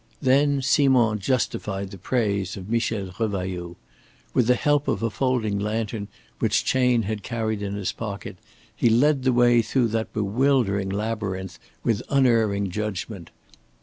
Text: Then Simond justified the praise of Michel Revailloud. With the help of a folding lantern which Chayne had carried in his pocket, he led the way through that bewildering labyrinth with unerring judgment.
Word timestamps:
Then 0.19 0.63
Simond 0.63 1.19
justified 1.21 1.91
the 1.91 1.99
praise 1.99 2.57
of 2.57 2.71
Michel 2.71 3.11
Revailloud. 3.19 3.75
With 4.33 4.47
the 4.47 4.55
help 4.55 4.87
of 4.87 5.03
a 5.03 5.11
folding 5.11 5.59
lantern 5.59 6.07
which 6.39 6.65
Chayne 6.65 7.03
had 7.03 7.21
carried 7.21 7.61
in 7.61 7.75
his 7.75 7.91
pocket, 7.91 8.37
he 8.75 8.89
led 8.89 9.21
the 9.21 9.31
way 9.31 9.61
through 9.61 9.89
that 9.89 10.11
bewildering 10.11 10.89
labyrinth 10.89 11.59
with 11.83 12.01
unerring 12.09 12.71
judgment. 12.71 13.29